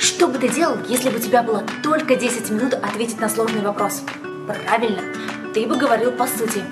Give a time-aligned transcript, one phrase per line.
[0.00, 3.60] Что бы ты делал, если бы у тебя было только 10 минут ответить на сложный
[3.60, 4.02] вопрос?
[4.46, 5.02] Правильно,
[5.52, 6.64] ты бы говорил по сути.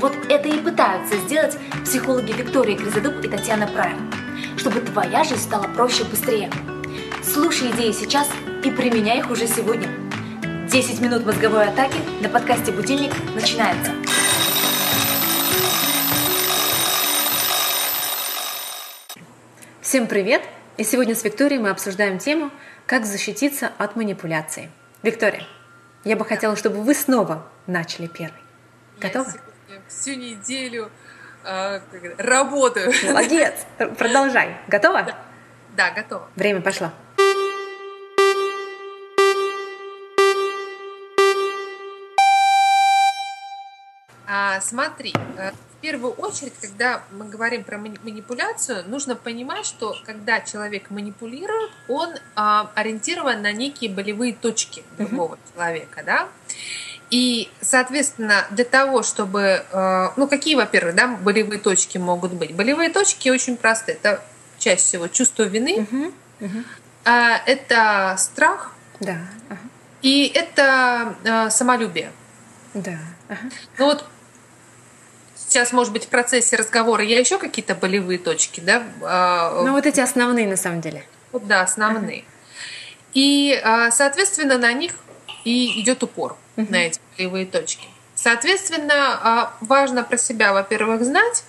[0.00, 4.12] Вот это и пытаются сделать психологи Виктория Гризодуб и Татьяна Прайм,
[4.58, 6.50] чтобы твоя жизнь стала проще и быстрее.
[7.22, 8.28] Слушай идеи сейчас
[8.62, 9.88] и применяй их уже сегодня.
[10.68, 13.92] 10 минут мозговой атаки на подкасте «Будильник» начинается.
[19.80, 20.42] Всем привет!
[20.76, 22.50] И сегодня с Викторией мы обсуждаем тему
[22.86, 24.70] «Как защититься от манипуляций».
[25.02, 25.44] Виктория,
[26.04, 28.40] я бы хотела, чтобы вы снова начали первый.
[28.98, 29.32] Готовы?
[29.68, 30.90] Я всю неделю
[31.44, 31.80] э,
[32.18, 32.92] работаю.
[33.04, 33.54] Молодец!
[33.98, 34.56] Продолжай.
[34.68, 35.02] Готова?
[35.02, 35.16] Да,
[35.76, 36.28] да готова.
[36.36, 36.90] Время пошло.
[44.36, 50.40] А, смотри, э, в первую очередь, когда мы говорим про манипуляцию, нужно понимать, что когда
[50.40, 55.54] человек манипулирует, он а, ориентирован на некие болевые точки другого uh-huh.
[55.54, 56.28] человека, да.
[57.10, 59.64] И, соответственно, для того, чтобы...
[59.70, 62.56] Э, ну, какие, во-первых, да, болевые точки могут быть?
[62.56, 63.98] Болевые точки очень простые.
[63.98, 64.20] Это
[64.58, 66.12] чаще всего чувство вины, uh-huh.
[66.40, 67.38] Uh-huh.
[67.46, 69.18] это страх, да.
[69.48, 69.58] uh-huh.
[70.02, 72.10] и это э, самолюбие.
[72.74, 72.98] Да.
[73.28, 73.40] Ага.
[73.78, 74.04] Ну вот
[75.54, 78.82] сейчас, может быть, в процессе разговора я еще какие-то болевые точки, да?
[79.02, 81.06] А, ну, вот эти основные, на самом деле.
[81.30, 82.24] Вот, да, основные.
[83.12, 84.94] И, а, соответственно, на них
[85.44, 87.86] и идет упор, на эти болевые точки.
[88.16, 91.44] Соответственно, а, важно про себя, во-первых, знать,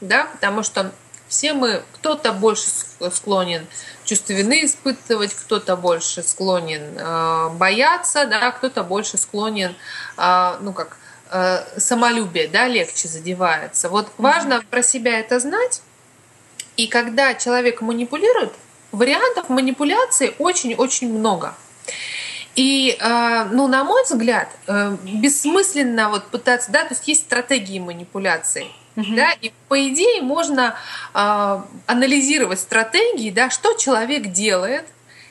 [0.00, 0.90] да, потому что
[1.28, 2.64] все мы, кто-то больше
[3.12, 3.66] склонен
[4.06, 9.76] чувство вины испытывать, кто-то больше склонен э, бояться, да, кто-то больше склонен,
[10.16, 10.96] э, ну как,
[11.76, 13.88] самолюбие, да, легче задевается.
[13.88, 15.82] Вот важно про себя это знать.
[16.76, 18.52] И когда человек манипулирует,
[18.92, 21.54] вариантов манипуляции очень-очень много.
[22.56, 27.78] И, э, ну, на мой взгляд, э, бессмысленно вот пытаться, да, то есть есть стратегии
[27.78, 28.66] манипуляции,
[28.96, 29.14] угу.
[29.14, 30.74] да, и по идее можно
[31.86, 34.84] анализировать стратегии, да, что человек делает,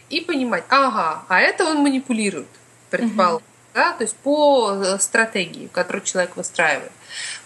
[0.09, 2.47] и понимать, ага, а это он манипулирует,
[2.89, 3.37] предположим.
[3.37, 3.43] Угу
[3.73, 6.91] да, то есть по э, стратегии, которую человек выстраивает.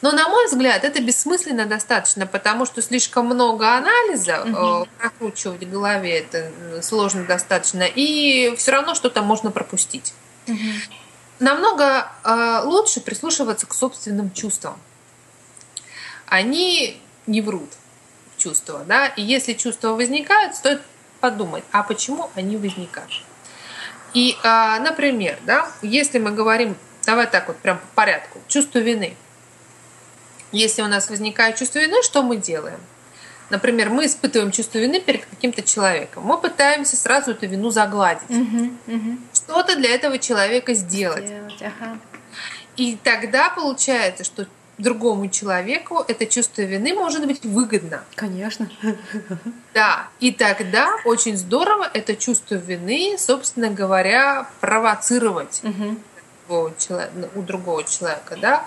[0.01, 4.88] Но, на мой взгляд, это бессмысленно достаточно, потому что слишком много анализа угу.
[5.00, 10.13] прокручивать в голове это сложно достаточно, и все равно что-то можно пропустить.
[10.47, 10.57] Угу.
[11.39, 14.78] Намного э, лучше прислушиваться к собственным чувствам.
[16.28, 17.69] Они не врут
[18.38, 20.81] чувства, да, и если чувства возникают, стоит
[21.19, 23.12] подумать, а почему они возникают.
[24.13, 26.75] И, а, например, да, если мы говорим,
[27.06, 29.16] давай так вот прям по порядку, чувство вины.
[30.51, 32.79] Если у нас возникает чувство вины, что мы делаем?
[33.50, 36.24] Например, мы испытываем чувство вины перед каким-то человеком.
[36.24, 38.29] Мы пытаемся сразу эту вину загладить.
[38.29, 39.18] Угу, угу.
[39.34, 41.25] Что-то для этого человека сделать.
[41.25, 41.97] сделать ага.
[42.78, 44.47] И тогда получается, что
[44.78, 48.03] другому человеку это чувство вины может быть выгодно.
[48.16, 48.69] Конечно.
[49.73, 56.72] Да, и тогда очень здорово это чувство вины, собственно говоря, провоцировать угу.
[57.35, 58.66] у другого человека, да.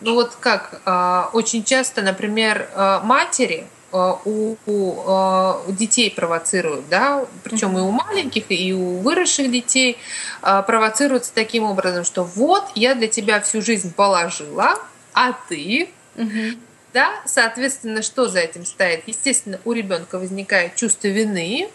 [0.00, 7.24] Ну вот как а, очень часто, например, а, матери а, у, у детей провоцируют, да,
[7.44, 9.96] причем и у маленьких, и у выросших детей
[10.40, 14.78] провоцируются таким образом, что вот я для тебя всю жизнь положила,
[15.14, 16.58] а ты, угу.
[16.92, 19.04] да, соответственно, что за этим стоит?
[19.06, 21.70] Естественно, у ребенка возникает чувство вины,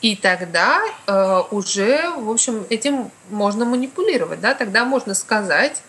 [0.00, 5.82] и тогда э, уже, в общем, этим можно манипулировать, да, тогда можно сказать,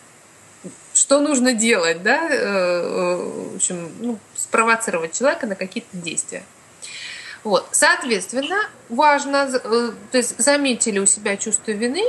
[0.93, 6.43] что нужно делать, да, э, э в общем, ну, спровоцировать человека на какие-то действия.
[7.43, 8.57] Вот, соответственно,
[8.89, 12.03] важно, э, то есть заметили у себя чувство вины,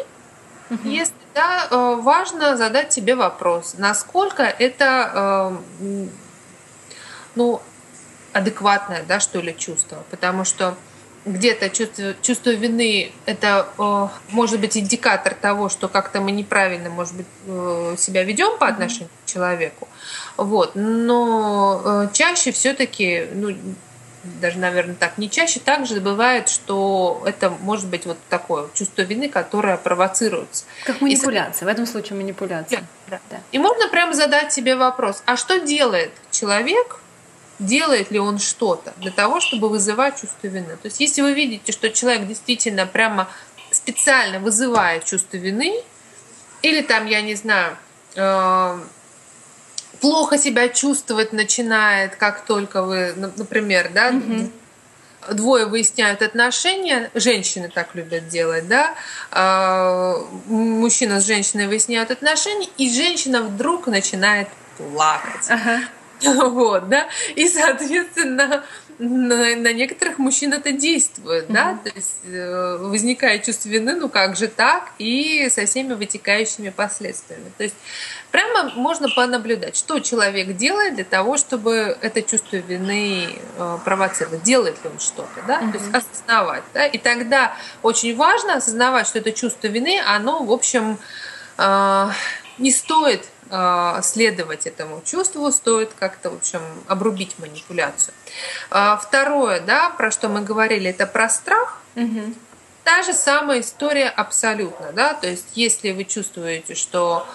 [0.70, 0.88] Угу.
[0.88, 6.06] Если да, э, важно задать себе вопрос, насколько это э,
[7.34, 7.60] ну,
[8.32, 10.04] адекватное, да, что ли, чувство.
[10.10, 10.76] Потому что
[11.24, 17.14] где-то чувство, чувство вины это э, может быть индикатор того, что как-то мы неправильно, может
[17.14, 17.26] быть,
[18.00, 19.26] себя ведем по отношению mm-hmm.
[19.26, 19.88] к человеку.
[20.36, 20.72] Вот.
[20.74, 23.54] Но чаще все-таки ну,
[24.22, 29.28] даже, наверное, так не чаще, также бывает, что это может быть вот такое чувство вины,
[29.28, 30.64] которое провоцируется.
[30.84, 32.84] Как манипуляция, и, в этом случае манипуляция.
[33.08, 33.40] Да, да.
[33.52, 37.00] И можно прямо задать себе вопрос, а что делает человек,
[37.58, 40.76] делает ли он что-то для того, чтобы вызывать чувство вины.
[40.76, 43.28] То есть если вы видите, что человек действительно прямо
[43.70, 45.82] специально вызывает чувство вины,
[46.62, 47.76] или там, я не знаю,
[48.16, 48.80] э,
[50.00, 55.34] плохо себя чувствовать начинает, как только вы, например, да, угу.
[55.34, 58.94] двое выясняют отношения, женщины так любят делать, да,
[59.30, 60.16] а,
[60.46, 65.46] мужчина с женщиной выясняют отношения, и женщина вдруг начинает плакать.
[65.48, 65.80] Ага.
[66.50, 68.62] Вот, да, и, соответственно,
[69.00, 71.52] на, на некоторых мужчин это действует, mm-hmm.
[71.52, 76.68] да, то есть э, возникает чувство вины, ну как же так, и со всеми вытекающими
[76.68, 77.50] последствиями.
[77.56, 77.76] То есть
[78.30, 84.76] прямо можно понаблюдать, что человек делает для того, чтобы это чувство вины э, провоцировать, делает
[84.84, 85.72] ли он что-то, да, mm-hmm.
[85.72, 90.52] то есть осознавать, да, и тогда очень важно осознавать, что это чувство вины, оно, в
[90.52, 90.98] общем,
[91.56, 92.08] э,
[92.58, 93.24] не стоит
[94.02, 98.14] следовать этому чувству, стоит как-то, в общем, обрубить манипуляцию.
[98.70, 101.80] А, второе, да, про что мы говорили, это про страх.
[101.96, 102.34] Угу.
[102.84, 107.26] Та же самая история абсолютно, да, то есть если вы чувствуете, что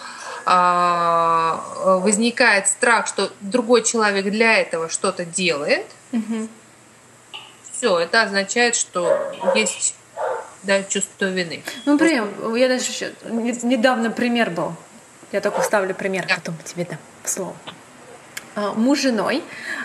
[0.46, 6.48] а, возникает страх, что другой человек для этого что-то делает, угу.
[7.72, 9.96] все, это означает, что есть
[10.64, 11.64] да, чувство вины.
[11.86, 13.14] Ну, например, я даже еще
[13.64, 14.74] недавно пример был.
[15.32, 17.56] Я только ставлю пример, потом тебе дам слово.
[18.56, 19.44] А, муж с женой,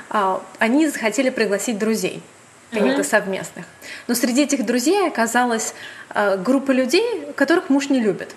[0.08, 2.22] а, они захотели пригласить друзей
[2.70, 3.66] каких-то совместных.
[4.06, 5.74] Но среди этих друзей оказалась
[6.08, 8.34] а, группа людей, которых муж не любит.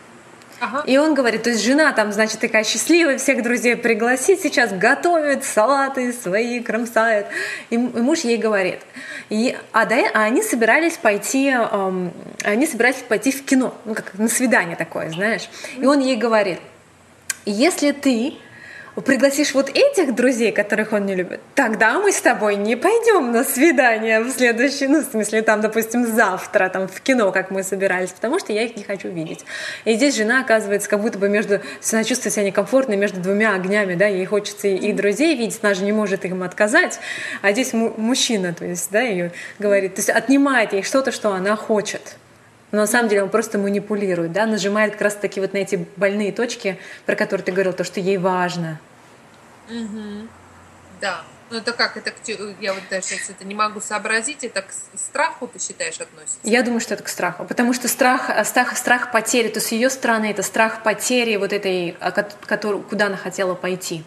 [0.60, 0.84] Ага.
[0.88, 5.44] И он говорит, то есть жена там, значит, такая счастливая, всех друзей пригласить, сейчас готовит
[5.44, 7.28] салаты свои, кромсает.
[7.70, 8.80] И, и муж ей говорит.
[9.30, 12.14] И, а, да, а они собирались пойти, эм,
[12.44, 15.50] они собирались пойти в кино, ну как на свидание такое, знаешь.
[15.78, 16.60] И он ей говорит,
[17.46, 18.34] если ты
[19.02, 23.44] пригласишь вот этих друзей, которых он не любит, тогда мы с тобой не пойдем на
[23.44, 28.12] свидание в следующий, ну, в смысле, там, допустим, завтра, там, в кино, как мы собирались,
[28.12, 29.46] потому что я их не хочу видеть.
[29.86, 31.60] И здесь жена оказывается как будто бы между,
[31.92, 35.84] она чувствует себя некомфортно между двумя огнями, да, ей хочется и друзей видеть, она же
[35.84, 37.00] не может им отказать,
[37.42, 41.56] а здесь мужчина, то есть, да, ее говорит, то есть отнимает ей что-то, что она
[41.56, 42.18] хочет
[42.74, 45.88] но на самом деле он просто манипулирует, да, нажимает как раз таки вот на эти
[45.96, 48.82] больные точки, про которые ты говорил, то, что ей важно.
[49.70, 50.28] Угу.
[51.00, 51.22] Да.
[51.52, 51.96] Ну это как?
[51.98, 52.12] Это
[52.60, 54.44] я вот даже сейчас это не могу сообразить.
[54.44, 56.40] Это к страху ты считаешь относится?
[56.42, 59.92] Я думаю, что это к страху, потому что страх, страх, страх потери, то с ее
[59.92, 61.96] стороны это страх потери вот этой,
[62.48, 64.04] который, куда она хотела пойти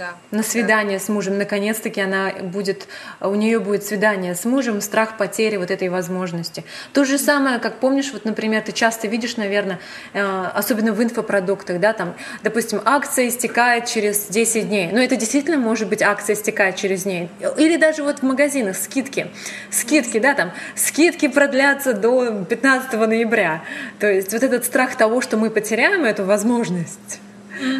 [0.00, 0.14] да.
[0.30, 1.04] на свидание да.
[1.04, 1.36] с мужем.
[1.36, 2.88] Наконец-таки она будет,
[3.20, 6.64] у нее будет свидание с мужем, страх потери вот этой возможности.
[6.92, 9.78] То же самое, как помнишь, вот, например, ты часто видишь, наверное,
[10.14, 10.20] э,
[10.54, 14.90] особенно в инфопродуктах, да, там, допустим, акция истекает через 10 дней.
[14.90, 17.28] Но это действительно может быть акция истекает через дней.
[17.58, 19.26] Или даже вот в магазинах скидки.
[19.70, 23.62] Скидки, да, там, скидки продлятся до 15 ноября.
[23.98, 27.19] То есть вот этот страх того, что мы потеряем эту возможность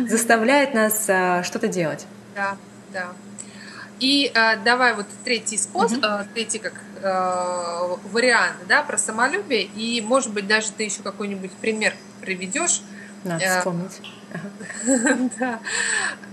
[0.09, 2.07] заставляет нас а, что-то делать.
[2.35, 2.57] Да,
[2.93, 3.09] да.
[4.01, 6.73] И а, давай вот третий способ, а, третий как
[7.03, 9.63] а, вариант, да, про самолюбие.
[9.63, 12.81] И, может быть, даже ты еще какой-нибудь пример приведешь.
[13.25, 14.01] Надо а, вспомнить.
[15.39, 15.61] да,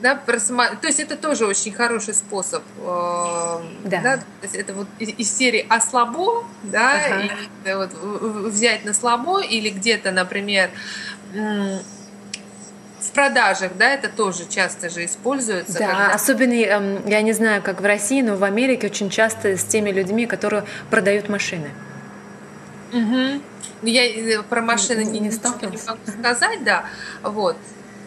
[0.01, 0.63] да, про само...
[0.79, 4.01] то есть это тоже очень хороший способ, э, да.
[4.01, 7.23] да, то есть это вот из, серии «А слабо», да, ага.
[7.65, 7.91] и, вот,
[8.51, 10.69] взять на слабо или где-то, например,
[12.99, 15.79] в продажах, да, это тоже часто же используется.
[15.79, 16.13] Да, когда...
[16.13, 19.91] особенно, эм, я не знаю, как в России, но в Америке очень часто с теми
[19.91, 21.69] людьми, которые продают машины.
[22.91, 23.41] Угу.
[23.83, 26.85] Я э, про машины не, не, не могу сказать, да,
[27.21, 27.57] вот.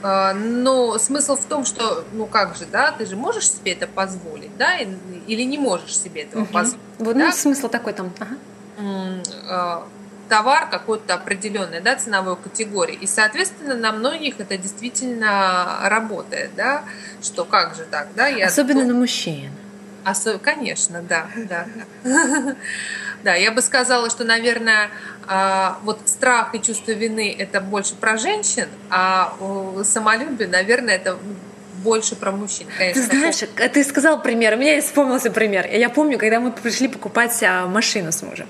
[0.03, 3.87] А, но смысл в том, что, ну как же, да, ты же можешь себе это
[3.87, 6.53] позволить, да, или не можешь себе этого угу.
[6.53, 6.83] позволить.
[6.99, 7.27] Вот, да?
[7.27, 8.13] ну, смысл такой там.
[8.19, 9.85] Ага
[10.31, 12.95] товар какой-то определенной да, ценовой категории.
[12.95, 16.85] И, соответственно, на многих это действительно работает, да,
[17.21, 18.29] что как же так, да?
[18.29, 19.51] Я Особенно на мужчин.
[20.05, 20.39] Осо...
[20.39, 21.67] Конечно, да, да.
[23.23, 24.89] Да, я бы сказала, что, наверное,
[25.27, 29.35] а, вот страх и чувство вины это больше про женщин, а
[29.85, 31.19] самолюбие, наверное, это
[31.83, 33.03] больше про мужчин, конечно.
[33.03, 35.67] Ты знаешь, ты сказал пример, у меня вспомнился пример.
[35.67, 38.47] Я помню, когда мы пришли покупать а, машину с мужем.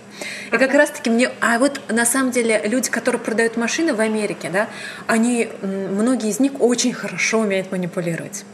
[0.53, 1.31] И как раз-таки мне...
[1.41, 4.69] А вот на самом деле люди, которые продают машины в Америке, да,
[5.07, 8.45] они, многие из них очень хорошо умеют манипулировать.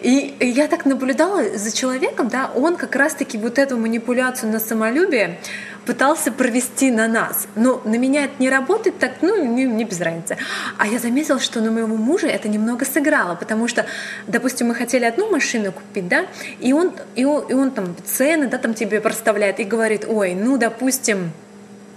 [0.00, 5.38] И я так наблюдала за человеком, да, он как раз-таки вот эту манипуляцию на самолюбие
[5.88, 7.48] пытался провести на нас.
[7.56, 10.36] Но на меня это не работает так, ну, не, не без разницы.
[10.76, 13.86] А я заметила, что на моего мужа это немного сыграло, потому что,
[14.26, 16.26] допустим, мы хотели одну машину купить, да,
[16.60, 20.34] и он, и он, и он там цены, да, там тебе проставляет и говорит, ой,
[20.34, 21.32] ну, допустим,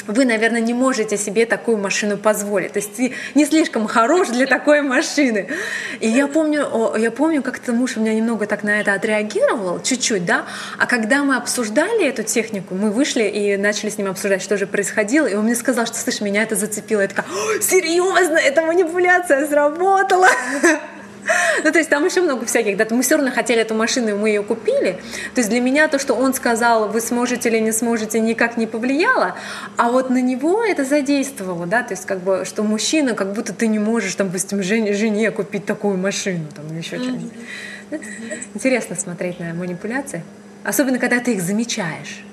[0.07, 2.73] вы, наверное, не можете себе такую машину позволить.
[2.73, 5.47] То есть ты не слишком хорош для такой машины.
[5.99, 10.25] И я помню, я помню, как-то муж у меня немного так на это отреагировал, чуть-чуть,
[10.25, 10.45] да.
[10.77, 14.67] А когда мы обсуждали эту технику, мы вышли и начали с ним обсуждать, что же
[14.67, 17.01] происходило, и он мне сказал, что, слышь, меня это зацепило.
[17.01, 17.25] Я такая,
[17.61, 20.27] серьезно, эта манипуляция сработала.
[21.63, 22.77] Ну, то есть там еще много всяких.
[22.77, 24.99] Да, мы все равно хотели эту машину, и мы ее купили.
[25.33, 28.67] То есть для меня то, что он сказал, вы сможете или не сможете, никак не
[28.67, 29.35] повлияло.
[29.77, 33.53] А вот на него это задействовало, да, то есть как бы, что мужчина, как будто
[33.53, 37.31] ты не можешь, там, допустим, жене, жене купить такую машину, там, или еще что-нибудь.
[38.53, 40.23] Интересно смотреть на манипуляции.
[40.63, 42.23] Особенно, когда ты их замечаешь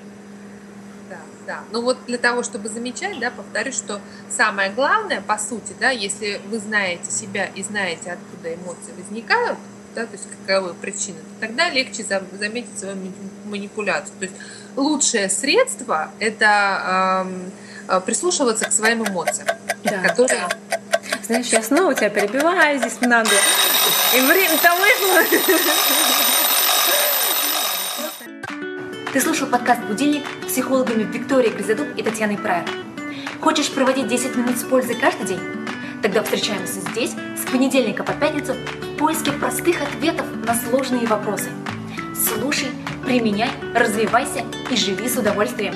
[1.49, 1.63] да.
[1.71, 6.39] Ну вот для того, чтобы замечать, да, повторюсь, что самое главное, по сути, да, если
[6.47, 9.57] вы знаете себя и знаете, откуда эмоции возникают,
[9.95, 12.05] да, то есть каковы причины, то тогда легче
[12.37, 12.97] заметить свою
[13.45, 14.13] манипуляцию.
[14.19, 14.35] То есть
[14.75, 17.25] лучшее средство– это
[17.87, 19.47] э, прислушиваться к своим эмоциям,
[19.83, 20.03] да.
[20.03, 20.47] которые…
[21.25, 23.31] Знаешь, я снова тебя перебиваю здесь надо.
[24.15, 26.28] И время-то вышло.
[29.11, 32.69] Ты слушал подкаст «Будильник» с психологами Викторией Гризадуб и Татьяной Прайер.
[33.41, 35.39] Хочешь проводить 10 минут с пользой каждый день?
[36.03, 41.49] Тогда встречаемся здесь с понедельника по пятницу в поиске простых ответов на сложные вопросы.
[42.13, 42.67] Слушай,
[43.03, 45.73] применяй, развивайся и живи с удовольствием.